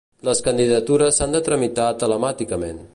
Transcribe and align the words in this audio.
Les 0.27 0.39
candidatures 0.47 1.21
s'han 1.21 1.37
de 1.37 1.43
tramitar 1.51 1.91
telemàticament. 2.05 2.83